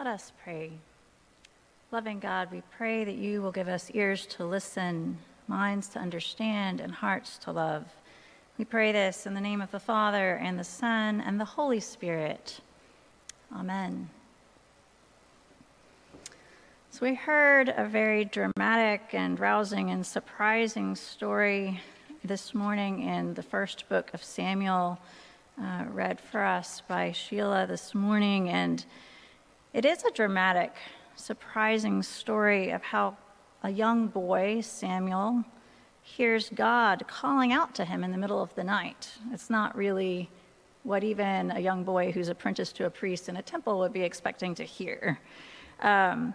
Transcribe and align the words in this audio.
Let 0.00 0.14
us 0.14 0.32
pray. 0.42 0.72
Loving 1.92 2.20
God, 2.20 2.50
we 2.50 2.62
pray 2.78 3.04
that 3.04 3.16
you 3.16 3.42
will 3.42 3.52
give 3.52 3.68
us 3.68 3.90
ears 3.92 4.24
to 4.28 4.46
listen, 4.46 5.18
minds 5.46 5.88
to 5.88 5.98
understand, 5.98 6.80
and 6.80 6.90
hearts 6.90 7.36
to 7.40 7.52
love. 7.52 7.84
We 8.56 8.64
pray 8.64 8.92
this 8.92 9.26
in 9.26 9.34
the 9.34 9.42
name 9.42 9.60
of 9.60 9.70
the 9.70 9.78
Father, 9.78 10.36
and 10.36 10.58
the 10.58 10.64
Son, 10.64 11.20
and 11.20 11.38
the 11.38 11.44
Holy 11.44 11.80
Spirit. 11.80 12.62
Amen. 13.54 14.08
So, 16.90 17.04
we 17.04 17.14
heard 17.14 17.68
a 17.68 17.84
very 17.84 18.24
dramatic 18.24 19.02
and 19.12 19.38
rousing 19.38 19.90
and 19.90 20.06
surprising 20.06 20.96
story 20.96 21.78
this 22.24 22.54
morning 22.54 23.02
in 23.02 23.34
the 23.34 23.42
first 23.42 23.86
book 23.90 24.12
of 24.14 24.24
Samuel, 24.24 24.98
uh, 25.62 25.84
read 25.90 26.18
for 26.18 26.42
us 26.42 26.80
by 26.88 27.12
Sheila 27.12 27.66
this 27.66 27.94
morning. 27.94 28.48
And 28.48 28.82
it 29.72 29.84
is 29.84 30.04
a 30.04 30.10
dramatic, 30.10 30.74
surprising 31.14 32.02
story 32.02 32.70
of 32.70 32.82
how 32.82 33.16
a 33.62 33.70
young 33.70 34.08
boy, 34.08 34.60
Samuel, 34.62 35.44
hears 36.02 36.50
God 36.50 37.04
calling 37.06 37.52
out 37.52 37.74
to 37.76 37.84
him 37.84 38.02
in 38.02 38.10
the 38.10 38.18
middle 38.18 38.42
of 38.42 38.54
the 38.54 38.64
night. 38.64 39.10
It's 39.32 39.50
not 39.50 39.76
really 39.76 40.28
what 40.82 41.04
even 41.04 41.50
a 41.52 41.60
young 41.60 41.84
boy 41.84 42.10
who's 42.10 42.28
apprenticed 42.28 42.76
to 42.76 42.86
a 42.86 42.90
priest 42.90 43.28
in 43.28 43.36
a 43.36 43.42
temple 43.42 43.78
would 43.78 43.92
be 43.92 44.02
expecting 44.02 44.54
to 44.56 44.64
hear. 44.64 45.20
Um, 45.80 46.34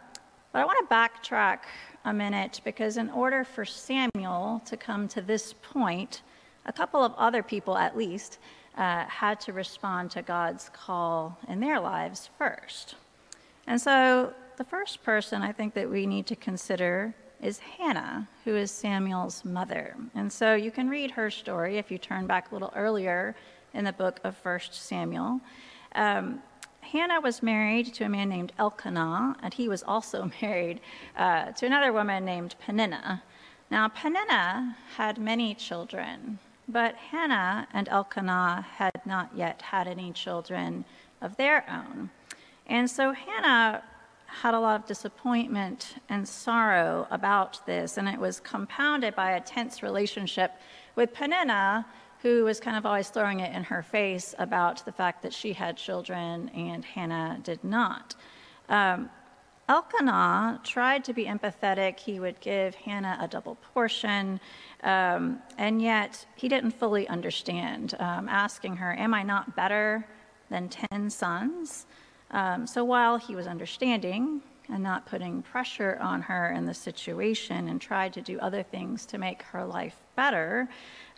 but 0.54 0.62
I 0.62 0.66
want 0.66 0.88
to 0.88 0.96
backtrack 0.96 1.60
a 2.06 2.14
minute 2.14 2.62
because, 2.64 2.98
in 2.98 3.10
order 3.10 3.44
for 3.44 3.66
Samuel 3.66 4.62
to 4.66 4.78
come 4.78 5.08
to 5.10 5.22
this 5.22 5.54
point, 5.62 6.22
a 6.66 6.72
couple 6.72 7.04
of 7.04 7.14
other 7.18 7.44
people 7.44 7.78
at 7.78 7.98
least 7.98 8.40
uh, 8.78 9.06
had 9.06 9.40
to 9.42 9.54
respond 9.54 10.12
to 10.12 10.22
God's 10.22 10.70
call 10.70 11.38
in 11.50 11.60
their 11.60 11.80
lives 11.80 12.30
first. 12.38 12.96
And 13.68 13.80
so, 13.80 14.34
the 14.58 14.64
first 14.64 15.04
person 15.04 15.42
I 15.42 15.52
think 15.52 15.74
that 15.74 15.90
we 15.90 16.06
need 16.06 16.26
to 16.28 16.36
consider 16.36 17.14
is 17.42 17.60
Hannah, 17.60 18.28
who 18.46 18.56
is 18.56 18.72
Samuel's 18.72 19.44
mother. 19.44 19.96
And 20.14 20.32
so, 20.32 20.56
you 20.56 20.72
can 20.72 20.90
read 20.90 21.12
her 21.12 21.30
story 21.30 21.78
if 21.78 21.92
you 21.92 21.98
turn 21.98 22.28
back 22.28 22.52
a 22.52 22.56
little 22.56 22.72
earlier 22.76 23.36
in 23.74 23.84
the 23.84 23.94
book 23.94 24.20
of 24.24 24.36
1 24.44 24.60
Samuel. 24.72 25.42
Um, 25.94 26.42
Hannah 26.82 27.20
was 27.20 27.42
married 27.42 27.94
to 27.96 28.06
a 28.06 28.10
man 28.10 28.30
named 28.30 28.54
Elkanah, 28.60 29.36
and 29.42 29.54
he 29.54 29.68
was 29.68 29.84
also 29.84 30.32
married 30.42 30.80
uh, 31.18 31.52
to 31.54 31.66
another 31.66 31.92
woman 31.92 32.24
named 32.24 32.56
Peninnah. 32.66 33.24
Now, 33.72 33.88
Peninnah 33.90 34.78
had 34.96 35.18
many 35.18 35.56
children, 35.56 36.38
but 36.68 36.96
Hannah 36.96 37.68
and 37.74 37.90
Elkanah 37.90 38.66
had 38.76 39.02
not 39.06 39.32
yet 39.36 39.62
had 39.62 39.88
any 39.88 40.12
children 40.12 40.86
of 41.22 41.36
their 41.38 41.66
own. 41.70 42.12
And 42.68 42.90
so 42.90 43.12
Hannah 43.12 43.84
had 44.28 44.54
a 44.54 44.60
lot 44.60 44.80
of 44.80 44.86
disappointment 44.86 45.96
and 46.10 46.28
sorrow 46.28 47.08
about 47.10 47.66
this, 47.66 47.98
and 47.98 48.08
it 48.08 48.20
was 48.20 48.40
compounded 48.40 49.16
by 49.16 49.32
a 49.32 49.42
tense 49.42 49.82
relationship 49.82 50.52
with 50.96 51.14
Peninnah, 51.14 51.86
who 52.22 52.44
was 52.44 52.60
kind 52.60 52.76
of 52.76 52.86
always 52.86 53.10
throwing 53.10 53.40
it 53.40 53.56
in 53.56 53.64
her 53.64 53.84
face 53.84 54.34
about 54.40 54.84
the 54.86 54.92
fact 54.92 55.22
that 55.22 55.32
she 55.32 55.54
had 55.54 55.78
children 55.78 56.50
and 56.50 56.84
Hannah 56.84 57.40
did 57.44 57.64
not. 57.64 58.16
Um, 58.68 59.10
Elkanah 59.68 60.62
tried 60.64 61.04
to 61.06 61.14
be 61.14 61.26
empathetic. 61.26 62.00
He 62.00 62.20
would 62.20 62.40
give 62.40 62.76
Hannah 62.76 63.18
a 63.20 63.28
double 63.28 63.56
portion, 63.74 64.40
um, 64.84 65.40
and 65.58 65.82
yet 65.82 66.26
he 66.36 66.48
didn't 66.48 66.72
fully 66.72 67.08
understand, 67.08 67.96
um, 68.00 68.30
asking 68.30 68.78
her, 68.78 68.94
Am 68.94 69.14
I 69.14 69.24
not 69.24 69.56
better 69.56 70.08
than 70.50 70.70
10 70.70 71.10
sons? 71.10 71.88
Um, 72.32 72.68
so 72.68 72.84
while 72.84 73.18
he 73.18 73.36
was 73.36 73.48
understanding 73.48 74.42
and 74.70 74.82
not 74.82 75.06
putting 75.06 75.42
pressure 75.42 75.98
on 76.02 76.24
her 76.24 76.52
in 76.52 76.66
the 76.66 76.74
situation 76.74 77.68
and 77.68 77.80
tried 77.80 78.14
to 78.14 78.22
do 78.22 78.40
other 78.40 78.64
things 78.64 79.06
to 79.08 79.18
make 79.18 79.44
her 79.44 79.64
life 79.64 79.96
better, 80.16 80.68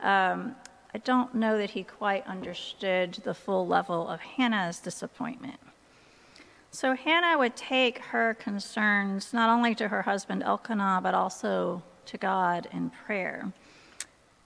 um, 0.01 0.56
I 0.94 1.00
don't 1.00 1.34
know 1.35 1.57
that 1.57 1.72
he 1.72 1.84
quite 1.84 2.25
understood 2.28 3.13
the 3.23 3.34
full 3.34 3.67
level 3.67 4.07
of 4.07 4.19
Hannah's 4.19 4.79
disappointment. 4.79 5.59
So 6.72 6.94
Hannah 6.94 7.38
would 7.38 7.56
take 7.56 8.00
her 8.00 8.34
concerns 8.34 9.34
not 9.34 9.50
only 9.50 9.73
to 9.75 9.88
her 9.88 10.01
husband 10.01 10.44
Elkanah, 10.44 11.00
but 11.01 11.13
also 11.13 11.81
to 12.06 12.17
God 12.17 12.67
in 12.72 12.90
prayer. 12.90 13.51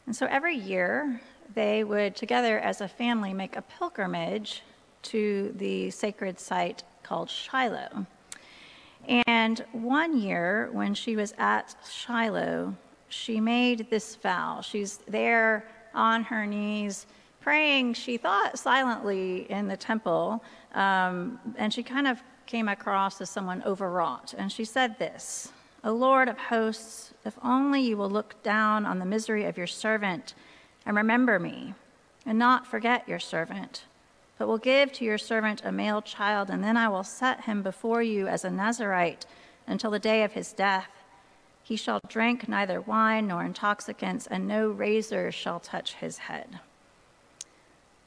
And 0.05 0.15
so 0.15 0.27
every 0.27 0.55
year, 0.55 1.21
they 1.53 1.83
would 1.83 2.15
together 2.15 2.59
as 2.59 2.81
a 2.81 2.87
family 2.87 3.33
make 3.33 3.55
a 3.55 3.61
pilgrimage 3.61 4.63
to 5.03 5.53
the 5.57 5.89
sacred 5.91 6.39
site 6.39 6.83
called 7.03 7.29
Shiloh. 7.29 8.05
And 9.07 9.65
one 9.71 10.17
year, 10.17 10.69
when 10.71 10.93
she 10.93 11.15
was 11.15 11.33
at 11.37 11.75
Shiloh, 11.89 12.75
she 13.09 13.39
made 13.41 13.89
this 13.89 14.15
vow. 14.15 14.61
She's 14.61 14.97
there 15.07 15.67
on 15.93 16.23
her 16.23 16.45
knees, 16.45 17.05
praying, 17.41 17.93
she 17.93 18.17
thought 18.17 18.57
silently 18.57 19.49
in 19.51 19.67
the 19.67 19.75
temple, 19.75 20.43
um, 20.73 21.39
and 21.57 21.73
she 21.73 21.83
kind 21.83 22.07
of 22.07 22.21
came 22.45 22.69
across 22.69 23.19
as 23.19 23.29
someone 23.29 23.63
overwrought. 23.65 24.33
And 24.37 24.51
she 24.51 24.65
said 24.65 24.97
this 24.99 25.51
O 25.83 25.93
Lord 25.93 26.29
of 26.29 26.37
hosts, 26.37 27.13
if 27.25 27.37
only 27.43 27.81
you 27.81 27.97
will 27.97 28.09
look 28.09 28.41
down 28.43 28.85
on 28.85 28.99
the 28.99 29.05
misery 29.05 29.45
of 29.45 29.57
your 29.57 29.67
servant 29.67 30.35
and 30.85 30.95
remember 30.95 31.39
me, 31.39 31.73
and 32.25 32.37
not 32.37 32.67
forget 32.67 33.07
your 33.07 33.19
servant, 33.19 33.85
but 34.41 34.47
will 34.47 34.57
give 34.57 34.91
to 34.91 35.05
your 35.05 35.19
servant 35.19 35.61
a 35.63 35.71
male 35.71 36.01
child, 36.01 36.49
and 36.49 36.63
then 36.63 36.75
I 36.75 36.89
will 36.89 37.03
set 37.03 37.41
him 37.41 37.61
before 37.61 38.01
you 38.01 38.25
as 38.27 38.43
a 38.43 38.49
Nazarite 38.49 39.27
until 39.67 39.91
the 39.91 39.99
day 39.99 40.23
of 40.23 40.31
his 40.31 40.51
death 40.51 40.87
he 41.61 41.75
shall 41.75 41.99
drink 42.07 42.49
neither 42.49 42.81
wine 42.81 43.27
nor 43.27 43.43
intoxicants, 43.43 44.25
and 44.25 44.47
no 44.47 44.67
razor 44.67 45.31
shall 45.31 45.59
touch 45.59 45.93
his 45.93 46.17
head. 46.17 46.59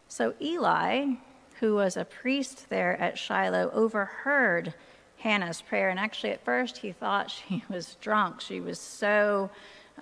So 0.09 0.35
Eli, 0.41 1.19
who 1.61 1.77
was 1.77 1.97
a 1.97 2.05
priest 2.05 2.69
there 2.69 3.01
at 3.01 3.17
Shiloh, 3.17 3.71
overheard 3.73 4.75
Hannah's 5.19 5.63
prayer. 5.63 5.89
And 5.89 6.01
actually, 6.01 6.33
at 6.33 6.45
first, 6.45 6.79
he 6.79 6.91
thought 6.91 7.31
she 7.31 7.63
was 7.71 7.97
drunk. 8.01 8.41
She 8.41 8.59
was 8.59 8.81
so 8.81 9.51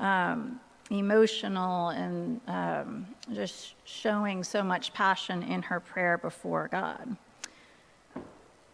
um, 0.01 0.61
emotional 0.93 1.91
and 1.91 2.41
um, 2.47 3.07
just 3.33 3.75
showing 3.85 4.45
so 4.45 4.63
much 4.63 4.93
passion 4.93 5.43
in 5.43 5.63
her 5.63 5.81
prayer 5.81 6.19
before 6.19 6.69
God. 6.69 7.17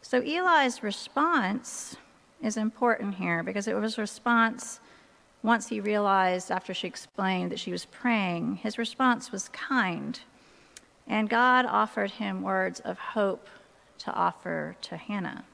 So 0.02 0.22
Eli's 0.22 0.82
response 0.82 1.96
is 2.42 2.56
important 2.56 3.16
here 3.16 3.42
because 3.42 3.68
it 3.68 3.74
was 3.74 3.98
response 3.98 4.80
once 5.42 5.68
he 5.68 5.80
realized 5.80 6.50
after 6.50 6.74
she 6.74 6.86
explained 6.86 7.52
that 7.52 7.60
she 7.60 7.70
was 7.70 7.84
praying, 7.84 8.56
his 8.56 8.76
response 8.76 9.30
was 9.30 9.48
kind. 9.50 10.20
And 11.06 11.28
God 11.28 11.64
offered 11.64 12.12
him 12.12 12.42
words 12.42 12.80
of 12.80 12.98
hope 12.98 13.48
to 13.98 14.12
offer 14.12 14.76
to 14.82 14.96
Hannah. 14.96 15.44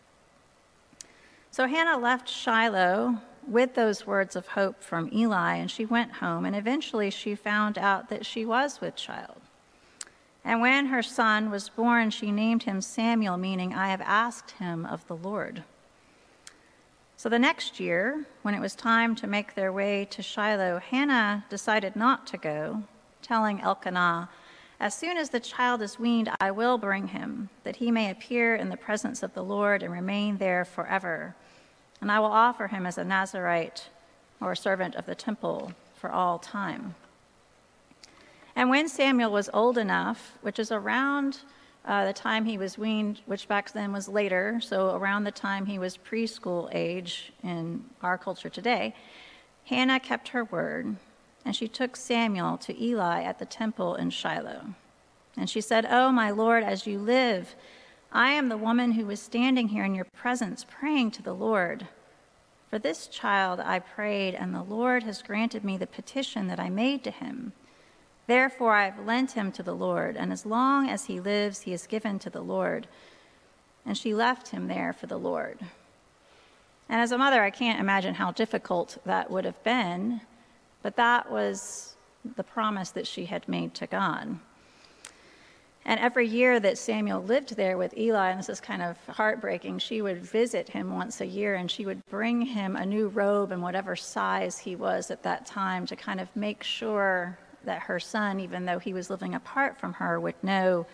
So 1.50 1.66
Hannah 1.66 1.98
left 1.98 2.28
Shiloh 2.28 3.18
with 3.48 3.74
those 3.74 4.06
words 4.06 4.36
of 4.36 4.48
hope 4.48 4.82
from 4.82 5.10
Eli, 5.12 5.54
and 5.54 5.70
she 5.70 5.84
went 5.84 6.12
home, 6.12 6.44
and 6.44 6.54
eventually 6.54 7.10
she 7.10 7.34
found 7.34 7.78
out 7.78 8.08
that 8.08 8.26
she 8.26 8.44
was 8.44 8.80
with 8.80 8.96
child. 8.96 9.40
And 10.44 10.60
when 10.60 10.86
her 10.86 11.02
son 11.02 11.50
was 11.50 11.70
born, 11.70 12.10
she 12.10 12.30
named 12.30 12.64
him 12.64 12.80
Samuel, 12.80 13.38
meaning, 13.38 13.72
I 13.72 13.88
have 13.88 14.02
asked 14.02 14.52
him 14.52 14.84
of 14.84 15.06
the 15.06 15.16
Lord. 15.16 15.64
So 17.16 17.30
the 17.30 17.38
next 17.38 17.80
year, 17.80 18.26
when 18.42 18.54
it 18.54 18.60
was 18.60 18.74
time 18.74 19.14
to 19.16 19.26
make 19.26 19.54
their 19.54 19.72
way 19.72 20.06
to 20.10 20.22
Shiloh, 20.22 20.78
Hannah 20.78 21.46
decided 21.48 21.96
not 21.96 22.26
to 22.26 22.36
go, 22.36 22.82
telling 23.22 23.62
Elkanah, 23.62 24.28
As 24.78 24.94
soon 24.94 25.16
as 25.16 25.30
the 25.30 25.40
child 25.40 25.80
is 25.80 25.98
weaned, 25.98 26.28
I 26.40 26.50
will 26.50 26.76
bring 26.76 27.08
him, 27.08 27.48
that 27.62 27.76
he 27.76 27.90
may 27.90 28.10
appear 28.10 28.54
in 28.54 28.68
the 28.68 28.76
presence 28.76 29.22
of 29.22 29.32
the 29.32 29.44
Lord 29.44 29.82
and 29.82 29.90
remain 29.90 30.36
there 30.36 30.66
forever. 30.66 31.34
And 32.04 32.12
I 32.12 32.20
will 32.20 32.26
offer 32.26 32.66
him 32.66 32.84
as 32.84 32.98
a 32.98 33.02
Nazarite 33.02 33.88
or 34.38 34.52
a 34.52 34.56
servant 34.58 34.94
of 34.94 35.06
the 35.06 35.14
temple 35.14 35.72
for 35.96 36.12
all 36.12 36.38
time. 36.38 36.96
And 38.54 38.68
when 38.68 38.90
Samuel 38.90 39.32
was 39.32 39.48
old 39.54 39.78
enough, 39.78 40.32
which 40.42 40.58
is 40.58 40.70
around 40.70 41.38
uh, 41.86 42.04
the 42.04 42.12
time 42.12 42.44
he 42.44 42.58
was 42.58 42.76
weaned, 42.76 43.22
which 43.24 43.48
back 43.48 43.72
then 43.72 43.90
was 43.90 44.06
later, 44.06 44.60
so 44.60 44.94
around 44.94 45.24
the 45.24 45.30
time 45.30 45.64
he 45.64 45.78
was 45.78 45.96
preschool 45.96 46.68
age 46.74 47.32
in 47.42 47.82
our 48.02 48.18
culture 48.18 48.50
today, 48.50 48.94
Hannah 49.64 49.98
kept 49.98 50.28
her 50.28 50.44
word, 50.44 50.96
and 51.42 51.56
she 51.56 51.68
took 51.68 51.96
Samuel 51.96 52.58
to 52.58 52.78
Eli 52.78 53.22
at 53.22 53.38
the 53.38 53.46
temple 53.46 53.94
in 53.94 54.10
Shiloh. 54.10 54.74
And 55.38 55.48
she 55.48 55.62
said, 55.62 55.86
Oh, 55.88 56.12
my 56.12 56.30
Lord, 56.30 56.64
as 56.64 56.86
you 56.86 56.98
live, 56.98 57.54
I 58.12 58.30
am 58.30 58.50
the 58.50 58.58
woman 58.58 58.92
who 58.92 59.06
was 59.06 59.20
standing 59.20 59.68
here 59.68 59.84
in 59.84 59.94
your 59.94 60.04
presence 60.04 60.66
praying 60.68 61.10
to 61.12 61.22
the 61.22 61.32
Lord. 61.32 61.88
For 62.74 62.80
this 62.80 63.06
child 63.06 63.60
I 63.60 63.78
prayed, 63.78 64.34
and 64.34 64.52
the 64.52 64.64
Lord 64.64 65.04
has 65.04 65.22
granted 65.22 65.62
me 65.62 65.76
the 65.76 65.86
petition 65.86 66.48
that 66.48 66.58
I 66.58 66.70
made 66.70 67.04
to 67.04 67.12
him. 67.12 67.52
Therefore, 68.26 68.74
I 68.74 68.86
have 68.86 69.06
lent 69.06 69.30
him 69.30 69.52
to 69.52 69.62
the 69.62 69.76
Lord, 69.76 70.16
and 70.16 70.32
as 70.32 70.44
long 70.44 70.88
as 70.88 71.04
he 71.04 71.20
lives, 71.20 71.60
he 71.60 71.72
is 71.72 71.86
given 71.86 72.18
to 72.18 72.30
the 72.30 72.40
Lord. 72.40 72.88
and 73.86 73.96
she 73.96 74.12
left 74.12 74.48
him 74.48 74.66
there 74.66 74.92
for 74.92 75.06
the 75.06 75.16
Lord. 75.16 75.60
And 76.88 77.00
as 77.00 77.12
a 77.12 77.16
mother, 77.16 77.44
I 77.44 77.50
can't 77.50 77.78
imagine 77.78 78.14
how 78.14 78.32
difficult 78.32 78.98
that 79.04 79.30
would 79.30 79.44
have 79.44 79.62
been, 79.62 80.22
but 80.82 80.96
that 80.96 81.30
was 81.30 81.94
the 82.24 82.42
promise 82.42 82.90
that 82.90 83.06
she 83.06 83.26
had 83.26 83.48
made 83.48 83.74
to 83.74 83.86
God. 83.86 84.40
And 85.86 86.00
every 86.00 86.26
year 86.26 86.60
that 86.60 86.78
Samuel 86.78 87.22
lived 87.22 87.56
there 87.56 87.76
with 87.76 87.96
Eli, 87.96 88.30
and 88.30 88.38
this 88.38 88.48
is 88.48 88.60
kind 88.60 88.80
of 88.80 88.96
heartbreaking, 89.06 89.78
she 89.78 90.00
would 90.00 90.22
visit 90.22 90.68
him 90.68 90.94
once 90.94 91.20
a 91.20 91.26
year 91.26 91.56
and 91.56 91.70
she 91.70 91.84
would 91.84 92.04
bring 92.06 92.40
him 92.40 92.74
a 92.76 92.86
new 92.86 93.08
robe 93.08 93.52
in 93.52 93.60
whatever 93.60 93.94
size 93.94 94.58
he 94.58 94.76
was 94.76 95.10
at 95.10 95.22
that 95.22 95.44
time 95.44 95.84
to 95.86 95.96
kind 95.96 96.20
of 96.20 96.34
make 96.34 96.62
sure 96.62 97.38
that 97.64 97.82
her 97.82 98.00
son, 98.00 98.40
even 98.40 98.64
though 98.64 98.78
he 98.78 98.94
was 98.94 99.10
living 99.10 99.34
apart 99.34 99.78
from 99.78 99.92
her, 99.94 100.18
would 100.18 100.42
know 100.42 100.86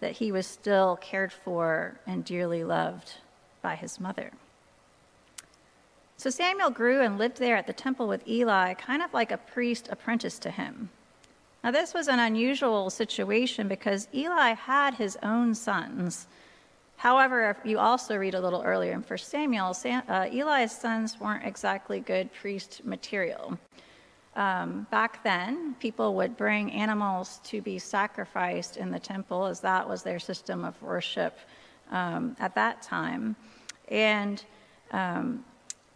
that 0.00 0.12
he 0.12 0.32
was 0.32 0.46
still 0.46 0.96
cared 1.00 1.32
for 1.32 2.00
and 2.06 2.24
dearly 2.24 2.64
loved 2.64 3.12
by 3.60 3.76
his 3.76 4.00
mother. 4.00 4.32
So 6.16 6.30
Samuel 6.30 6.70
grew 6.70 7.00
and 7.00 7.18
lived 7.18 7.38
there 7.38 7.56
at 7.56 7.68
the 7.68 7.72
temple 7.72 8.08
with 8.08 8.26
Eli, 8.26 8.74
kind 8.74 9.02
of 9.02 9.14
like 9.14 9.30
a 9.30 9.36
priest 9.36 9.88
apprentice 9.90 10.38
to 10.40 10.50
him. 10.50 10.90
Now, 11.64 11.70
this 11.70 11.94
was 11.94 12.08
an 12.08 12.18
unusual 12.18 12.90
situation 12.90 13.68
because 13.68 14.08
Eli 14.12 14.54
had 14.54 14.94
his 14.94 15.16
own 15.22 15.54
sons. 15.54 16.26
However, 16.96 17.56
you 17.64 17.78
also 17.78 18.16
read 18.16 18.34
a 18.34 18.40
little 18.40 18.62
earlier 18.62 18.92
in 18.92 19.02
1 19.02 19.18
Samuel, 19.18 19.76
uh, 19.84 20.26
Eli's 20.32 20.72
sons 20.72 21.20
weren't 21.20 21.44
exactly 21.44 22.00
good 22.00 22.32
priest 22.32 22.84
material. 22.84 23.58
Um, 24.34 24.86
back 24.90 25.22
then, 25.22 25.74
people 25.78 26.14
would 26.14 26.36
bring 26.36 26.72
animals 26.72 27.40
to 27.44 27.60
be 27.60 27.78
sacrificed 27.78 28.76
in 28.76 28.90
the 28.90 28.98
temple, 28.98 29.46
as 29.46 29.60
that 29.60 29.88
was 29.88 30.02
their 30.02 30.18
system 30.18 30.64
of 30.64 30.80
worship 30.82 31.38
um, 31.90 32.36
at 32.40 32.54
that 32.54 32.82
time. 32.82 33.36
And 33.88 34.42
um, 34.90 35.44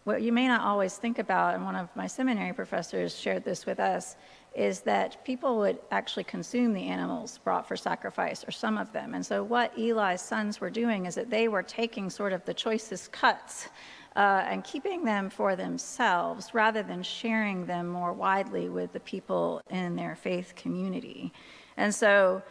what 0.03 0.21
you 0.21 0.31
may 0.31 0.47
not 0.47 0.61
always 0.61 0.95
think 0.95 1.19
about, 1.19 1.55
and 1.55 1.65
one 1.65 1.75
of 1.75 1.89
my 1.95 2.07
seminary 2.07 2.53
professors 2.53 3.17
shared 3.17 3.43
this 3.43 3.65
with 3.65 3.79
us, 3.79 4.15
is 4.55 4.81
that 4.81 5.23
people 5.23 5.57
would 5.57 5.77
actually 5.91 6.23
consume 6.23 6.73
the 6.73 6.87
animals 6.87 7.39
brought 7.43 7.67
for 7.67 7.77
sacrifice, 7.77 8.43
or 8.47 8.51
some 8.51 8.77
of 8.77 8.91
them. 8.91 9.13
And 9.13 9.25
so, 9.25 9.43
what 9.43 9.77
Eli's 9.77 10.21
sons 10.21 10.59
were 10.59 10.69
doing 10.69 11.05
is 11.05 11.15
that 11.15 11.29
they 11.29 11.47
were 11.47 11.63
taking 11.63 12.09
sort 12.09 12.33
of 12.33 12.43
the 12.45 12.53
choicest 12.53 13.11
cuts 13.11 13.69
uh, 14.15 14.43
and 14.47 14.63
keeping 14.63 15.05
them 15.05 15.29
for 15.29 15.55
themselves 15.55 16.53
rather 16.53 16.81
than 16.81 17.03
sharing 17.03 17.67
them 17.67 17.87
more 17.87 18.13
widely 18.13 18.67
with 18.67 18.91
the 18.91 18.99
people 18.99 19.61
in 19.69 19.95
their 19.95 20.15
faith 20.15 20.53
community. 20.55 21.31
And 21.77 21.93
so, 21.93 22.41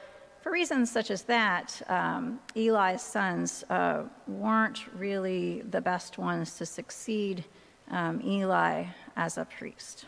for 0.42 0.52
reasons 0.52 0.92
such 0.92 1.10
as 1.10 1.22
that, 1.24 1.82
um, 1.88 2.38
Eli's 2.54 3.02
sons 3.02 3.64
uh, 3.68 4.04
weren't 4.28 4.84
really 4.94 5.62
the 5.62 5.80
best 5.80 6.18
ones 6.18 6.56
to 6.58 6.66
succeed 6.66 7.44
um, 7.90 8.20
Eli 8.24 8.84
as 9.16 9.38
a 9.38 9.44
priest. 9.44 10.06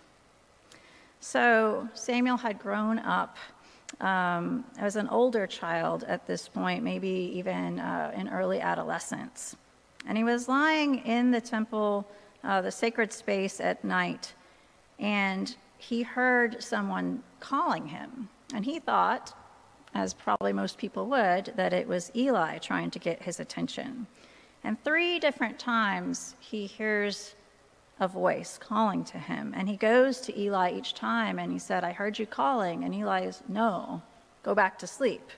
So 1.20 1.88
Samuel 1.94 2.36
had 2.36 2.58
grown 2.58 2.98
up 3.00 3.36
um, 4.00 4.64
as 4.78 4.96
an 4.96 5.08
older 5.08 5.46
child 5.46 6.04
at 6.04 6.26
this 6.26 6.48
point, 6.48 6.84
maybe 6.84 7.32
even 7.34 7.80
uh, 7.80 8.12
in 8.16 8.28
early 8.28 8.60
adolescence. 8.60 9.56
And 10.06 10.16
he 10.16 10.24
was 10.24 10.48
lying 10.48 11.04
in 11.06 11.30
the 11.30 11.40
temple, 11.40 12.06
uh, 12.44 12.60
the 12.60 12.70
sacred 12.70 13.12
space 13.12 13.60
at 13.60 13.82
night, 13.84 14.34
and 14.98 15.54
he 15.78 16.02
heard 16.02 16.62
someone 16.62 17.22
calling 17.40 17.86
him. 17.86 18.28
And 18.54 18.64
he 18.64 18.78
thought, 18.78 19.36
as 19.94 20.14
probably 20.14 20.52
most 20.52 20.78
people 20.78 21.06
would, 21.06 21.52
that 21.56 21.72
it 21.72 21.86
was 21.86 22.10
Eli 22.14 22.58
trying 22.58 22.90
to 22.90 22.98
get 22.98 23.22
his 23.22 23.40
attention. 23.40 24.06
And 24.64 24.82
three 24.84 25.18
different 25.18 25.58
times 25.58 26.34
he 26.40 26.66
hears 26.66 27.34
a 28.00 28.08
voice 28.08 28.58
calling 28.58 29.04
to 29.04 29.18
him. 29.18 29.52
And 29.56 29.68
he 29.68 29.76
goes 29.76 30.20
to 30.22 30.40
Eli 30.40 30.72
each 30.72 30.94
time 30.94 31.38
and 31.38 31.52
he 31.52 31.58
said, 31.58 31.84
I 31.84 31.92
heard 31.92 32.18
you 32.18 32.26
calling. 32.26 32.84
And 32.84 32.94
Eli 32.94 33.26
is, 33.26 33.42
No, 33.48 34.02
go 34.42 34.54
back 34.54 34.78
to 34.78 34.86
sleep. 34.86 35.30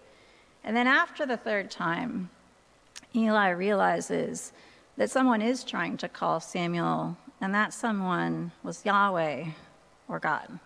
And 0.62 0.76
then 0.76 0.86
after 0.86 1.24
the 1.24 1.36
third 1.36 1.70
time, 1.70 2.30
Eli 3.14 3.48
realizes 3.50 4.52
that 4.96 5.10
someone 5.10 5.40
is 5.40 5.64
trying 5.64 5.96
to 5.96 6.08
call 6.08 6.40
Samuel, 6.40 7.16
and 7.40 7.54
that 7.54 7.72
someone 7.72 8.52
was 8.62 8.84
Yahweh 8.84 9.46
or 10.08 10.18
God. 10.18 10.58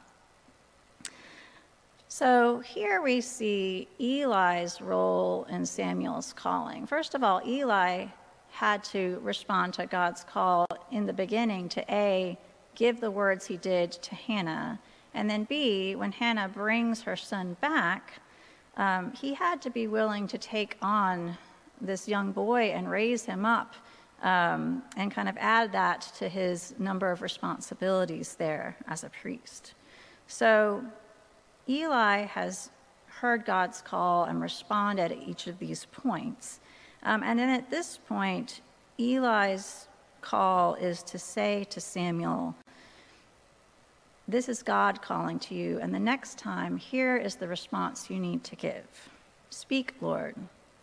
So 2.09 2.59
here 2.61 3.01
we 3.01 3.21
see 3.21 3.89
Eli's 4.01 4.81
role 4.81 5.47
in 5.51 5.65
Samuel's 5.65 6.33
calling. 6.33 6.87
First 6.87 7.15
of 7.15 7.23
all, 7.23 7.41
Eli 7.47 8.07
had 8.55 8.85
to 8.85 9.19
respond 9.23 9.75
to 9.75 9.85
God's 9.85 10.23
call 10.23 10.67
in 10.93 11.07
the 11.07 11.13
beginning 11.13 11.69
to 11.71 11.85
A, 11.93 12.39
give 12.77 13.01
the 13.01 13.11
words 13.11 13.47
he 13.47 13.57
did 13.57 13.91
to 13.93 14.15
Hannah, 14.15 14.79
and 15.13 15.29
then 15.29 15.43
B, 15.45 15.97
when 15.97 16.13
Hannah 16.13 16.49
brings 16.49 17.03
her 17.03 17.17
son 17.17 17.57
back, 17.61 18.21
um, 18.77 19.13
he 19.13 19.35
had 19.35 19.61
to 19.63 19.71
be 19.71 19.89
willing 19.89 20.29
to 20.29 20.39
take 20.39 20.77
on 20.81 21.37
this 21.81 22.07
young 22.09 22.31
boy 22.31 22.71
and 22.71 22.89
raise 22.89 23.25
him 23.25 23.45
up 23.45 23.75
um, 24.23 24.83
and 24.97 25.11
kind 25.11 25.29
of 25.29 25.37
add 25.39 25.73
that 25.73 26.13
to 26.19 26.29
his 26.29 26.75
number 26.79 27.11
of 27.11 27.23
responsibilities 27.23 28.37
there 28.37 28.77
as 28.87 29.03
a 29.03 29.09
priest. 29.09 29.75
So 30.29 30.85
Eli 31.69 32.23
has 32.23 32.71
heard 33.07 33.45
God's 33.45 33.81
call 33.81 34.25
and 34.25 34.41
responded 34.41 35.13
at 35.13 35.19
each 35.19 35.47
of 35.49 35.59
these 35.59 35.87
points. 35.87 36.61
Um, 37.05 37.23
and 37.23 37.39
then 37.39 37.51
at 37.51 37.71
this 37.71 37.99
point, 38.09 38.61
Eli's 38.99 39.89
call 40.21 40.75
is 40.75 41.03
to 41.03 41.19
say 41.19 41.65
to 41.65 41.81
Samuel, 41.81 42.55
This 44.27 44.49
is 44.49 44.63
God 44.63 45.03
calling 45.03 45.39
to 45.41 45.55
you, 45.55 45.79
and 45.81 45.95
the 45.95 46.01
next 46.01 46.39
time, 46.39 46.79
here 46.79 47.17
is 47.17 47.37
the 47.37 47.49
response 47.49 48.09
you 48.09 48.19
need 48.19 48.43
to 48.45 48.57
give 48.57 48.85
Speak, 49.51 49.95
Lord, 50.01 50.35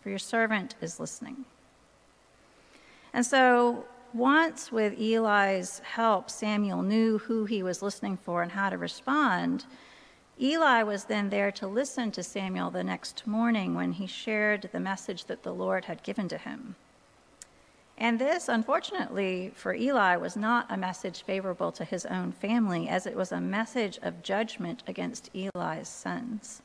for 0.02 0.08
your 0.08 0.18
servant 0.18 0.76
is 0.80 0.98
listening. 0.98 1.44
And 3.12 3.26
so, 3.26 3.84
once 4.14 4.70
with 4.70 4.98
Eli's 4.98 5.80
help, 5.80 6.30
Samuel 6.30 6.82
knew 6.82 7.18
who 7.18 7.44
he 7.46 7.62
was 7.62 7.82
listening 7.82 8.16
for 8.16 8.42
and 8.42 8.52
how 8.52 8.70
to 8.70 8.78
respond. 8.78 9.64
Eli 10.40 10.82
was 10.82 11.04
then 11.04 11.28
there 11.28 11.52
to 11.52 11.66
listen 11.66 12.10
to 12.10 12.22
Samuel 12.22 12.70
the 12.70 12.82
next 12.82 13.26
morning 13.26 13.74
when 13.74 13.92
he 13.92 14.06
shared 14.06 14.68
the 14.72 14.80
message 14.80 15.26
that 15.26 15.42
the 15.42 15.52
Lord 15.52 15.84
had 15.84 16.02
given 16.02 16.26
to 16.28 16.38
him. 16.38 16.74
And 17.98 18.18
this, 18.18 18.48
unfortunately 18.48 19.52
for 19.54 19.74
Eli, 19.74 20.16
was 20.16 20.36
not 20.36 20.66
a 20.68 20.76
message 20.76 21.22
favorable 21.22 21.70
to 21.72 21.84
his 21.84 22.06
own 22.06 22.32
family, 22.32 22.88
as 22.88 23.06
it 23.06 23.14
was 23.14 23.30
a 23.30 23.40
message 23.40 23.98
of 24.02 24.22
judgment 24.22 24.82
against 24.86 25.30
Eli's 25.34 25.88
sons. 25.88 26.62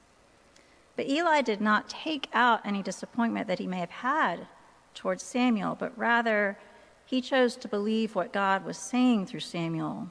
But 0.96 1.08
Eli 1.08 1.42
did 1.42 1.62
not 1.62 1.90
take 1.90 2.30
out 2.34 2.66
any 2.66 2.82
disappointment 2.82 3.48
that 3.48 3.60
he 3.60 3.68
may 3.68 3.80
have 3.80 3.92
had 3.92 4.48
towards 4.96 5.22
Samuel, 5.22 5.76
but 5.76 5.96
rather 5.96 6.58
he 7.06 7.22
chose 7.22 7.56
to 7.58 7.68
believe 7.68 8.16
what 8.16 8.34
God 8.34 8.66
was 8.66 8.78
saying 8.78 9.28
through 9.28 9.42
Samuel, 9.42 10.08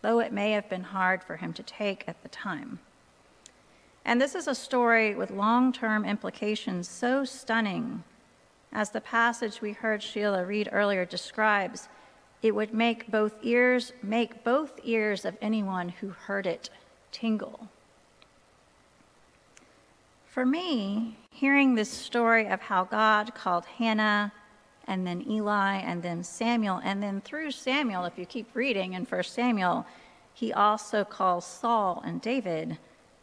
though 0.00 0.20
it 0.20 0.32
may 0.32 0.52
have 0.52 0.70
been 0.70 0.84
hard 0.84 1.22
for 1.22 1.36
him 1.36 1.52
to 1.52 1.62
take 1.62 2.04
at 2.08 2.22
the 2.22 2.28
time. 2.30 2.78
And 4.04 4.20
this 4.20 4.34
is 4.34 4.48
a 4.48 4.54
story 4.54 5.14
with 5.14 5.30
long 5.30 5.72
term 5.72 6.04
implications 6.04 6.88
so 6.88 7.24
stunning, 7.24 8.02
as 8.72 8.90
the 8.90 9.00
passage 9.00 9.60
we 9.60 9.72
heard 9.72 10.02
Sheila 10.02 10.44
read 10.44 10.68
earlier 10.72 11.04
describes. 11.04 11.88
It 12.42 12.54
would 12.54 12.74
make 12.74 13.10
both 13.10 13.34
ears 13.42 13.92
make 14.02 14.42
both 14.42 14.80
ears 14.82 15.24
of 15.24 15.36
anyone 15.40 15.88
who 15.88 16.08
heard 16.08 16.46
it 16.46 16.70
tingle. 17.12 17.68
For 20.26 20.44
me, 20.44 21.18
hearing 21.30 21.74
this 21.74 21.90
story 21.90 22.48
of 22.48 22.62
how 22.62 22.84
God 22.84 23.34
called 23.34 23.66
Hannah 23.66 24.32
and 24.88 25.06
then 25.06 25.24
Eli 25.28 25.76
and 25.76 26.02
then 26.02 26.24
Samuel, 26.24 26.80
and 26.82 27.02
then 27.02 27.20
through 27.20 27.52
Samuel, 27.52 28.04
if 28.04 28.18
you 28.18 28.26
keep 28.26 28.48
reading 28.54 28.94
in 28.94 29.04
1 29.04 29.22
Samuel, 29.22 29.86
he 30.34 30.52
also 30.52 31.04
calls 31.04 31.44
Saul 31.44 32.02
and 32.04 32.20
David 32.20 32.78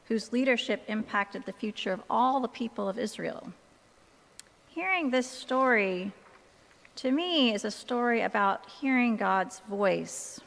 whose 0.10 0.34
leadership 0.34 0.84
impacted 0.88 1.46
the 1.46 1.54
future 1.54 1.94
of 1.94 2.02
all 2.10 2.40
the 2.40 2.48
people 2.48 2.90
of 2.90 2.98
Israel. 2.98 3.54
Hearing 4.68 5.12
this 5.12 5.28
story, 5.30 6.12
to 6.96 7.12
me, 7.12 7.54
is 7.54 7.64
a 7.64 7.72
story 7.72 8.22
about 8.22 8.68
hearing 8.82 9.18
God's 9.18 9.60
voice, 9.70 10.42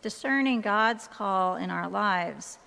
discerning 0.00 0.60
God's 0.60 1.08
call 1.08 1.56
in 1.56 1.70
our 1.70 1.88
lives, 1.88 2.58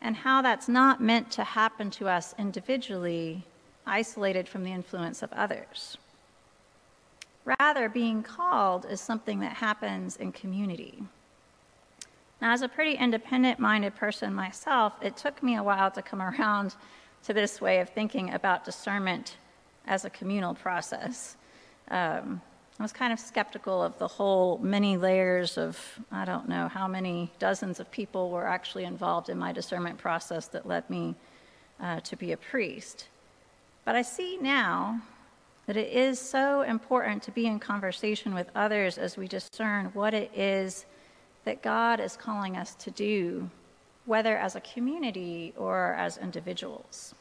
and 0.00 0.16
how 0.16 0.40
that's 0.40 0.66
not 0.66 1.02
meant 1.02 1.30
to 1.32 1.44
happen 1.44 1.90
to 1.90 2.08
us 2.08 2.34
individually, 2.38 3.44
isolated 3.86 4.48
from 4.48 4.64
the 4.64 4.72
influence 4.72 5.22
of 5.22 5.30
others. 5.34 5.98
Rather, 7.44 7.90
being 7.90 8.22
called 8.22 8.86
is 8.86 9.00
something 9.00 9.40
that 9.40 9.56
happens 9.56 10.16
in 10.16 10.32
community. 10.32 11.02
Now, 12.40 12.52
as 12.52 12.62
a 12.62 12.68
pretty 12.68 12.94
independent 12.94 13.58
minded 13.58 13.94
person 13.96 14.34
myself, 14.34 14.94
it 15.02 15.16
took 15.16 15.42
me 15.42 15.56
a 15.56 15.62
while 15.62 15.90
to 15.90 16.02
come 16.02 16.22
around 16.30 16.74
to 17.24 17.34
this 17.34 17.60
way 17.60 17.80
of 17.80 17.90
thinking 17.90 18.32
about 18.32 18.64
discernment 18.64 19.36
as 19.86 20.04
a 20.04 20.10
communal 20.10 20.54
process. 20.54 21.36
um, 21.90 22.40
I 22.78 22.82
was 22.82 22.92
kind 22.94 23.12
of 23.12 23.20
skeptical 23.20 23.82
of 23.82 23.98
the 23.98 24.08
whole 24.08 24.56
many 24.56 24.96
layers 24.96 25.58
of, 25.58 25.78
I 26.10 26.24
don't 26.24 26.48
know 26.48 26.66
how 26.66 26.88
many 26.88 27.30
dozens 27.38 27.78
of 27.78 27.90
people 27.90 28.30
were 28.30 28.46
actually 28.46 28.84
involved 28.84 29.28
in 29.28 29.36
my 29.36 29.52
discernment 29.52 29.98
process 29.98 30.46
that 30.46 30.66
led 30.66 30.88
me 30.88 31.14
uh, 31.78 32.00
to 32.00 32.16
be 32.16 32.32
a 32.32 32.38
priest. 32.38 33.08
But 33.84 33.96
I 33.96 34.02
see 34.02 34.38
now 34.40 35.02
that 35.66 35.76
it 35.76 35.92
is 35.92 36.18
so 36.18 36.62
important 36.62 37.22
to 37.24 37.30
be 37.32 37.46
in 37.46 37.58
conversation 37.58 38.32
with 38.32 38.48
others 38.54 38.96
as 38.96 39.18
we 39.18 39.28
discern 39.28 39.90
what 39.92 40.14
it 40.14 40.30
is 40.34 40.86
that 41.44 41.62
God 41.62 42.00
is 42.00 42.16
calling 42.16 42.56
us 42.56 42.74
to 42.76 42.90
do, 42.90 43.50
whether 44.06 44.36
as 44.36 44.56
a 44.56 44.60
community 44.60 45.52
or 45.56 45.94
as 45.94 46.18
individuals. 46.18 47.14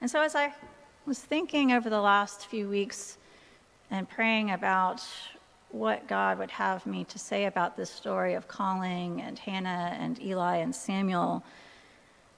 And 0.00 0.10
so, 0.10 0.22
as 0.22 0.34
I 0.34 0.52
was 1.06 1.20
thinking 1.20 1.72
over 1.72 1.88
the 1.88 2.00
last 2.00 2.46
few 2.46 2.68
weeks, 2.68 3.18
and 3.90 4.08
praying 4.08 4.50
about 4.50 5.02
what 5.70 6.06
God 6.08 6.38
would 6.38 6.50
have 6.50 6.86
me 6.86 7.04
to 7.04 7.18
say 7.18 7.44
about 7.44 7.76
this 7.76 7.90
story 7.90 8.34
of 8.34 8.48
calling 8.48 9.20
and 9.20 9.38
Hannah 9.38 9.96
and 9.98 10.20
Eli 10.20 10.56
and 10.56 10.74
Samuel, 10.74 11.44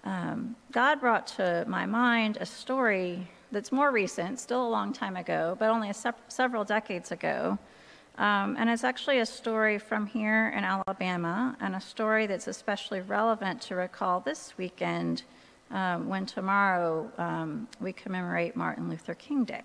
um, 0.05 0.57
God 0.73 1.01
brought 1.01 1.27
to 1.39 1.65
my 1.69 1.87
mind 1.87 2.39
a 2.41 2.47
story 2.47 3.29
that's 3.51 3.73
more 3.73 3.91
recent, 3.91 4.39
still 4.39 4.67
a 4.67 4.69
long 4.69 4.93
time 4.93 5.17
ago, 5.17 5.57
but 5.59 5.71
only 5.71 5.93
se- 5.93 6.13
several 6.29 6.65
decades 6.65 7.13
ago. 7.13 7.59
Um, 8.19 8.57
and 8.59 8.69
it's 8.69 8.83
actually 8.83 9.21
a 9.21 9.27
story 9.27 9.79
from 9.79 10.07
here 10.07 10.53
in 10.57 10.65
Alabama, 10.65 11.57
and 11.61 11.77
a 11.77 11.81
story 11.81 12.27
that's 12.27 12.49
especially 12.49 13.01
relevant 13.01 13.63
to 13.63 13.77
recall 13.77 14.19
this 14.19 14.55
weekend 14.59 15.23
um, 15.71 16.09
when 16.09 16.27
tomorrow 16.27 17.09
um, 17.17 17.69
we 17.81 17.93
commemorate 17.93 18.57
Martin 18.57 18.91
Luther 18.91 19.15
King 19.15 19.45
Day. 19.45 19.63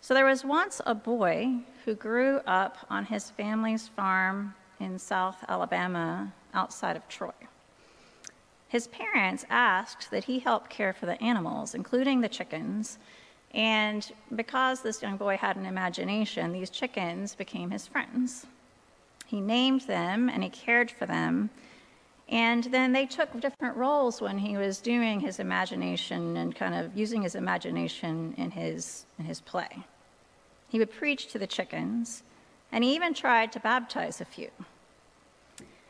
So 0.00 0.14
there 0.14 0.24
was 0.24 0.44
once 0.44 0.80
a 0.84 0.94
boy 0.94 1.58
who 1.84 1.94
grew 1.94 2.38
up 2.38 2.78
on 2.90 3.04
his 3.04 3.30
family's 3.30 3.86
farm 3.86 4.54
in 4.80 4.98
South 4.98 5.44
Alabama 5.46 6.32
outside 6.54 6.96
of 6.96 7.06
Troy. 7.06 7.30
His 8.66 8.88
parents 8.88 9.44
asked 9.48 10.10
that 10.10 10.24
he 10.24 10.40
help 10.40 10.68
care 10.68 10.92
for 10.92 11.06
the 11.06 11.22
animals, 11.22 11.74
including 11.74 12.20
the 12.20 12.28
chickens, 12.28 12.98
and 13.52 14.10
because 14.36 14.80
this 14.80 15.02
young 15.02 15.16
boy 15.16 15.36
had 15.36 15.56
an 15.56 15.66
imagination, 15.66 16.52
these 16.52 16.70
chickens 16.70 17.34
became 17.34 17.70
his 17.70 17.86
friends. 17.86 18.46
He 19.26 19.40
named 19.40 19.82
them 19.82 20.28
and 20.28 20.42
he 20.42 20.50
cared 20.50 20.90
for 20.90 21.06
them. 21.06 21.50
And 22.28 22.64
then 22.64 22.92
they 22.92 23.06
took 23.06 23.40
different 23.40 23.76
roles 23.76 24.20
when 24.20 24.38
he 24.38 24.56
was 24.56 24.80
doing 24.80 25.18
his 25.18 25.40
imagination 25.40 26.36
and 26.36 26.54
kind 26.54 26.74
of 26.74 26.96
using 26.96 27.22
his 27.22 27.34
imagination 27.34 28.34
in 28.36 28.52
his, 28.52 29.04
in 29.18 29.24
his 29.24 29.40
play. 29.40 29.84
He 30.68 30.78
would 30.78 30.92
preach 30.92 31.26
to 31.32 31.38
the 31.40 31.48
chickens, 31.48 32.22
and 32.70 32.84
he 32.84 32.94
even 32.94 33.14
tried 33.14 33.50
to 33.52 33.60
baptize 33.60 34.20
a 34.20 34.24
few. 34.24 34.50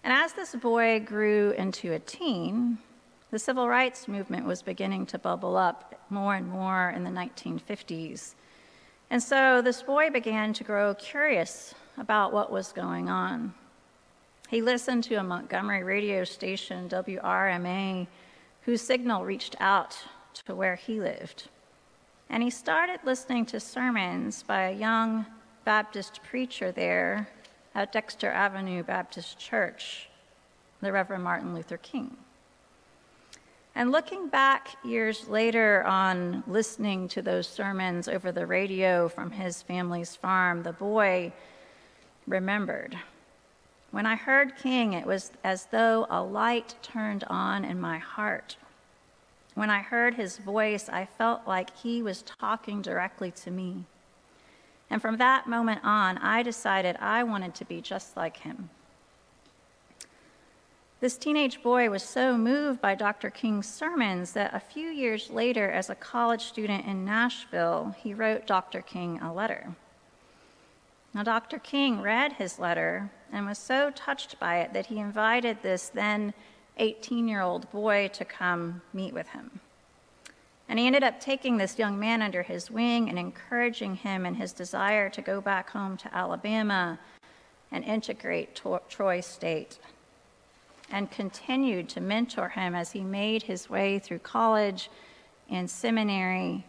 And 0.02 0.14
as 0.14 0.32
this 0.32 0.54
boy 0.54 1.00
grew 1.00 1.50
into 1.50 1.92
a 1.92 1.98
teen, 1.98 2.78
the 3.30 3.38
civil 3.38 3.68
rights 3.68 4.08
movement 4.08 4.46
was 4.46 4.62
beginning 4.62 5.06
to 5.06 5.18
bubble 5.18 5.56
up 5.56 5.94
more 6.10 6.34
and 6.34 6.48
more 6.48 6.90
in 6.90 7.04
the 7.04 7.10
1950s. 7.10 8.34
And 9.08 9.22
so 9.22 9.62
this 9.62 9.82
boy 9.82 10.10
began 10.10 10.52
to 10.54 10.64
grow 10.64 10.94
curious 10.94 11.74
about 11.96 12.32
what 12.32 12.50
was 12.50 12.72
going 12.72 13.08
on. 13.08 13.54
He 14.48 14.62
listened 14.62 15.04
to 15.04 15.14
a 15.14 15.22
Montgomery 15.22 15.84
radio 15.84 16.24
station, 16.24 16.88
WRMA, 16.88 18.08
whose 18.62 18.82
signal 18.82 19.24
reached 19.24 19.54
out 19.60 19.96
to 20.34 20.54
where 20.54 20.74
he 20.74 21.00
lived. 21.00 21.48
And 22.28 22.42
he 22.42 22.50
started 22.50 23.00
listening 23.04 23.46
to 23.46 23.60
sermons 23.60 24.42
by 24.42 24.62
a 24.62 24.76
young 24.76 25.26
Baptist 25.64 26.20
preacher 26.22 26.72
there 26.72 27.28
at 27.74 27.92
Dexter 27.92 28.30
Avenue 28.30 28.82
Baptist 28.82 29.38
Church, 29.38 30.08
the 30.80 30.90
Reverend 30.90 31.22
Martin 31.22 31.54
Luther 31.54 31.76
King. 31.76 32.16
And 33.80 33.92
looking 33.92 34.28
back 34.28 34.76
years 34.84 35.26
later 35.26 35.84
on 35.84 36.44
listening 36.46 37.08
to 37.08 37.22
those 37.22 37.48
sermons 37.48 38.08
over 38.08 38.30
the 38.30 38.44
radio 38.44 39.08
from 39.08 39.30
his 39.30 39.62
family's 39.62 40.14
farm, 40.14 40.64
the 40.64 40.74
boy 40.74 41.32
remembered. 42.26 42.98
When 43.90 44.04
I 44.04 44.16
heard 44.16 44.58
King, 44.58 44.92
it 44.92 45.06
was 45.06 45.32
as 45.42 45.64
though 45.70 46.06
a 46.10 46.22
light 46.22 46.74
turned 46.82 47.24
on 47.28 47.64
in 47.64 47.80
my 47.80 47.96
heart. 47.96 48.58
When 49.54 49.70
I 49.70 49.80
heard 49.80 50.12
his 50.12 50.36
voice, 50.36 50.90
I 50.90 51.06
felt 51.16 51.46
like 51.46 51.74
he 51.74 52.02
was 52.02 52.20
talking 52.20 52.82
directly 52.82 53.30
to 53.30 53.50
me. 53.50 53.86
And 54.90 55.00
from 55.00 55.16
that 55.16 55.46
moment 55.46 55.80
on, 55.84 56.18
I 56.18 56.42
decided 56.42 56.98
I 57.00 57.22
wanted 57.22 57.54
to 57.54 57.64
be 57.64 57.80
just 57.80 58.14
like 58.14 58.36
him. 58.36 58.68
This 61.00 61.16
teenage 61.16 61.62
boy 61.62 61.88
was 61.88 62.02
so 62.02 62.36
moved 62.36 62.82
by 62.82 62.94
Dr. 62.94 63.30
King's 63.30 63.66
sermons 63.66 64.32
that 64.32 64.52
a 64.52 64.60
few 64.60 64.88
years 64.88 65.30
later, 65.30 65.70
as 65.70 65.88
a 65.88 65.94
college 65.94 66.42
student 66.42 66.84
in 66.84 67.06
Nashville, 67.06 67.94
he 68.02 68.12
wrote 68.12 68.46
Dr. 68.46 68.82
King 68.82 69.18
a 69.20 69.32
letter. 69.32 69.74
Now, 71.14 71.22
Dr. 71.22 71.58
King 71.58 72.02
read 72.02 72.34
his 72.34 72.58
letter 72.58 73.10
and 73.32 73.46
was 73.46 73.56
so 73.56 73.90
touched 73.90 74.38
by 74.38 74.58
it 74.58 74.74
that 74.74 74.86
he 74.86 74.98
invited 74.98 75.62
this 75.62 75.88
then 75.88 76.34
18 76.76 77.26
year 77.26 77.40
old 77.40 77.70
boy 77.70 78.08
to 78.12 78.24
come 78.26 78.82
meet 78.92 79.14
with 79.14 79.28
him. 79.28 79.60
And 80.68 80.78
he 80.78 80.86
ended 80.86 81.02
up 81.02 81.18
taking 81.18 81.56
this 81.56 81.78
young 81.78 81.98
man 81.98 82.20
under 82.20 82.42
his 82.42 82.70
wing 82.70 83.08
and 83.08 83.18
encouraging 83.18 83.96
him 83.96 84.26
in 84.26 84.34
his 84.34 84.52
desire 84.52 85.08
to 85.08 85.22
go 85.22 85.40
back 85.40 85.70
home 85.70 85.96
to 85.96 86.14
Alabama 86.14 86.98
and 87.72 87.84
integrate 87.84 88.60
Troy 88.90 89.20
State. 89.22 89.78
And 90.90 91.10
continued 91.10 91.88
to 91.90 92.00
mentor 92.00 92.48
him 92.48 92.74
as 92.74 92.90
he 92.92 93.00
made 93.00 93.44
his 93.44 93.70
way 93.70 93.98
through 93.98 94.18
college 94.20 94.90
and 95.48 95.70
seminary 95.70 96.64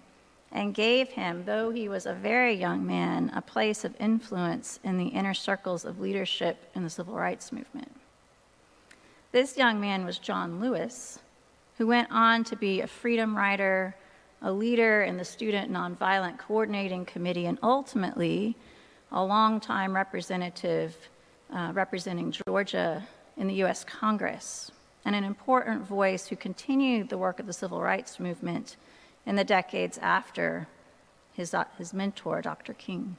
and 0.52 0.74
gave 0.74 1.10
him, 1.10 1.44
though 1.46 1.72
he 1.72 1.88
was 1.88 2.06
a 2.06 2.14
very 2.14 2.54
young 2.54 2.86
man, 2.86 3.32
a 3.34 3.42
place 3.42 3.86
of 3.86 3.96
influence 4.00 4.80
in 4.84 4.98
the 4.98 5.08
inner 5.08 5.34
circles 5.34 5.86
of 5.86 6.00
leadership 6.00 6.70
in 6.76 6.84
the 6.84 6.90
civil 6.90 7.16
rights 7.16 7.52
movement. 7.52 7.92
This 9.32 9.58
young 9.58 9.80
man 9.80 10.06
was 10.06 10.18
John 10.18 10.60
Lewis, 10.60 11.20
who 11.78 11.88
went 11.88 12.10
on 12.12 12.44
to 12.44 12.56
be 12.56 12.82
a 12.82 12.88
freedom 12.88 13.36
rider, 13.36 13.96
a 14.42 14.52
leader 14.52 15.04
in 15.04 15.16
the 15.18 15.24
Student 15.24 15.72
Nonviolent 15.72 16.38
Coordinating 16.38 17.06
Committee, 17.06 17.46
and 17.46 17.58
ultimately 17.64 18.58
a 19.12 19.24
longtime 19.24 19.96
representative 19.96 20.96
uh, 21.54 21.72
representing 21.74 22.32
Georgia 22.32 23.08
in 23.42 23.48
the 23.48 23.56
U.S. 23.56 23.84
Congress, 23.84 24.72
and 25.04 25.16
an 25.16 25.24
important 25.24 25.82
voice 25.82 26.28
who 26.28 26.36
continued 26.36 27.10
the 27.10 27.18
work 27.18 27.40
of 27.40 27.48
the 27.48 27.54
civil 27.54 27.82
rights 27.82 28.20
movement 28.20 28.78
in 29.26 29.36
the 29.36 29.44
decades 29.44 29.98
after 29.98 30.68
his, 31.34 31.52
uh, 31.52 31.64
his 31.76 31.92
mentor, 31.92 32.40
Dr. 32.44 32.76
King. 32.76 33.18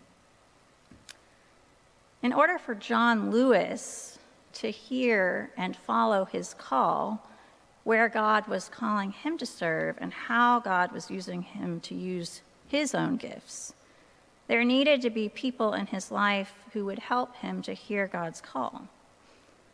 In 2.22 2.32
order 2.32 2.56
for 2.56 2.76
John 2.76 3.32
Lewis 3.32 4.20
to 4.52 4.70
hear 4.70 5.50
and 5.56 5.74
follow 5.74 6.24
his 6.24 6.54
call, 6.54 7.28
where 7.82 8.08
God 8.08 8.46
was 8.46 8.68
calling 8.68 9.10
him 9.10 9.36
to 9.38 9.44
serve 9.44 9.96
and 10.00 10.12
how 10.12 10.60
God 10.60 10.92
was 10.92 11.10
using 11.10 11.42
him 11.42 11.80
to 11.80 11.96
use 11.96 12.42
his 12.68 12.94
own 12.94 13.16
gifts. 13.16 13.74
There 14.46 14.62
needed 14.62 15.02
to 15.02 15.10
be 15.10 15.28
people 15.28 15.74
in 15.74 15.88
his 15.88 16.12
life 16.12 16.54
who 16.74 16.84
would 16.84 17.00
help 17.00 17.34
him 17.38 17.60
to 17.62 17.72
hear 17.72 18.06
God's 18.06 18.40
call. 18.40 18.86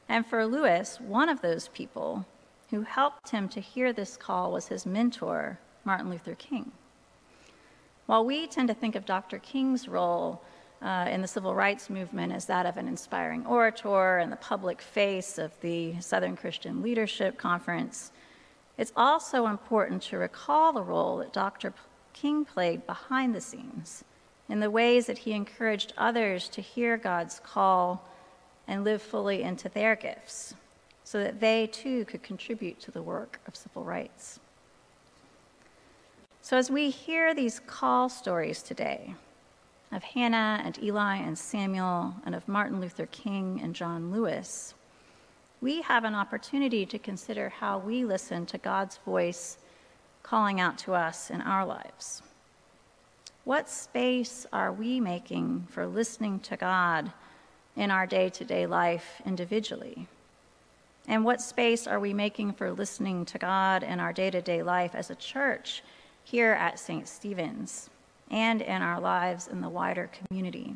And 0.09 0.27
for 0.27 0.47
Lewis, 0.47 0.99
one 1.01 1.29
of 1.29 1.43
those 1.43 1.69
people 1.69 2.25
who 2.71 2.83
helped 2.83 3.31
him 3.31 3.49
to 3.51 3.61
hear 3.61 3.93
this 3.93 4.17
call 4.17 4.53
was 4.53 4.69
his 4.69 4.87
mentor, 4.87 5.59
Martin 5.85 6.11
Luther 6.11 6.35
King. 6.35 6.73
While 8.07 8.25
we 8.25 8.47
tend 8.47 8.69
to 8.69 8.75
think 8.75 8.95
of 8.95 9.05
Dr. 9.05 9.39
King's 9.39 9.87
role 9.87 10.43
uh, 10.81 11.09
in 11.11 11.21
the 11.21 11.29
civil 11.29 11.55
rights 11.55 11.91
movement 11.91 12.33
as 12.33 12.47
that 12.47 12.65
of 12.65 12.77
an 12.77 12.89
inspiring 12.89 13.45
orator 13.45 14.19
and 14.19 14.33
the 14.33 14.37
public 14.37 14.81
face 14.81 15.37
of 15.37 15.53
the 15.61 16.01
Southern 16.01 16.37
Christian 16.37 16.83
Leadership 16.83 17.37
Conference, 17.37 18.13
it's 18.79 18.93
also 18.97 19.47
important 19.47 20.03
to 20.05 20.19
recall 20.19 20.73
the 20.73 20.83
role 20.83 21.19
that 21.19 21.33
Dr. 21.33 21.75
King 22.15 22.45
played 22.45 22.87
behind 22.87 23.35
the 23.35 23.41
scenes 23.41 24.05
in 24.49 24.61
the 24.61 24.71
ways 24.71 25.07
that 25.07 25.19
he 25.19 25.33
encouraged 25.33 25.93
others 25.99 26.49
to 26.49 26.63
hear 26.63 26.97
God's 26.97 27.41
call 27.41 28.08
and 28.69 28.85
live 28.85 29.03
fully 29.03 29.43
into 29.43 29.69
their 29.71 29.97
gifts 29.97 30.55
so 31.03 31.23
that 31.23 31.41
they 31.41 31.67
too 31.67 32.05
could 32.05 32.23
contribute 32.23 32.79
to 32.81 32.91
the 32.91 33.03
work 33.03 33.41
of 33.49 33.57
civil 33.57 33.83
rights. 33.83 34.39
So, 36.43 36.57
as 36.57 36.71
we 36.71 36.91
hear 36.91 37.35
these 37.35 37.61
call 37.61 38.09
stories 38.09 38.63
today, 38.63 39.15
of 39.91 40.03
Hannah 40.03 40.61
and 40.65 40.79
Eli 40.83 41.17
and 41.17 41.39
Samuel, 41.39 42.15
and 42.27 42.35
of 42.35 42.47
Martin 42.47 42.81
Luther 42.81 43.07
King 43.07 43.59
and 43.63 43.75
John 43.75 44.13
Lewis, 44.13 44.75
we 45.61 45.81
have 45.83 46.05
an 46.05 46.15
opportunity 46.15 46.87
to 46.87 46.99
consider 46.99 47.49
how 47.49 47.79
we 47.79 48.05
listen 48.05 48.47
to 48.47 48.59
God's 48.59 48.99
voice 48.99 49.59
calling 50.23 50.61
out 50.61 50.79
to 50.79 50.93
us 50.93 51.31
in 51.31 51.41
our 51.41 51.65
lives. 51.65 52.23
What 53.45 53.71
space 53.71 54.47
are 54.53 54.73
we 54.73 55.01
making 55.01 55.67
for 55.71 55.87
listening 55.87 56.39
to 56.41 56.57
God 56.57 57.13
in 57.79 57.93
our 57.93 58.07
day 58.07 58.29
to 58.29 58.45
day 58.45 58.67
life 58.67 59.23
individually? 59.25 60.09
And 61.07 61.25
what 61.25 61.41
space 61.41 61.87
are 61.87 62.01
we 62.01 62.13
making 62.13 62.53
for 62.53 62.73
listening 62.73 63.25
to 63.27 63.39
God 63.39 63.83
in 63.83 64.01
our 64.01 64.13
day 64.13 64.31
to 64.31 64.43
day 64.43 64.63
life 64.63 64.95
as 64.95 65.09
a 65.09 65.15
church 65.15 65.83
here 66.25 66.53
at 66.53 66.79
St. 66.79 67.09
Stephen's 67.09 67.89
and 68.31 68.61
in 68.61 68.83
our 68.83 69.01
lives 69.01 69.49
in 69.49 69.63
the 69.63 69.69
wider 69.69 70.11
community? 70.13 70.75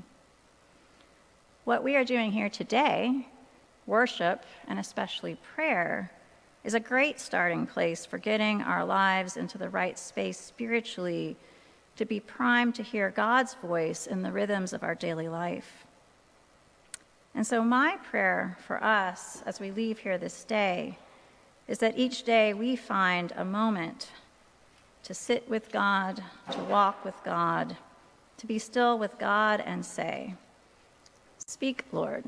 What 1.65 1.85
we 1.85 1.97
are 1.97 2.05
doing 2.05 2.33
here 2.33 2.49
today, 2.49 3.27
worship 3.87 4.45
and 4.67 4.79
especially 4.79 5.37
prayer, 5.55 6.11
is 6.65 6.75
a 6.75 6.81
great 6.81 7.19
starting 7.19 7.67
place 7.67 8.07
for 8.07 8.19
getting 8.19 8.63
our 8.63 8.85
lives 8.85 9.37
into 9.37 9.59
the 9.59 9.69
right 9.69 9.99
space 9.99 10.39
spiritually 10.39 11.37
to 11.97 12.05
be 12.05 12.21
primed 12.21 12.77
to 12.77 12.83
hear 12.83 13.11
God's 13.11 13.55
voice 13.55 14.07
in 14.07 14.23
the 14.23 14.33
rhythms 14.33 14.73
of 14.73 14.83
our 14.83 14.95
daily 14.95 15.29
life. 15.29 15.85
And 17.35 17.47
so, 17.47 17.63
my 17.63 17.99
prayer 18.11 18.57
for 18.67 18.83
us 18.83 19.43
as 19.47 19.59
we 19.59 19.71
leave 19.71 19.99
here 19.99 20.19
this 20.19 20.45
day 20.45 20.99
is 21.67 21.79
that 21.79 21.99
each 21.99 22.25
day 22.25 22.53
we 22.53 22.77
find 22.77 23.33
a 23.37 23.45
moment 23.45 24.11
to 25.05 25.15
sit 25.15 25.49
with 25.49 25.73
God, 25.73 26.23
to 26.51 26.59
walk 26.65 27.05
with 27.05 27.17
God, 27.25 27.77
to 28.37 28.47
be 28.47 28.59
still 28.59 28.99
with 28.99 29.19
God 29.19 29.61
and 29.61 29.85
say, 29.85 30.35
Speak, 31.39 31.85
Lord, 31.93 32.25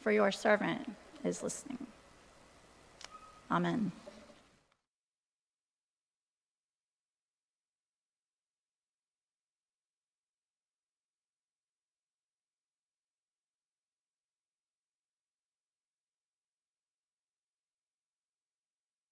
for 0.00 0.12
your 0.12 0.32
servant 0.32 0.90
is 1.24 1.42
listening. 1.42 1.78
Amen. 3.50 3.92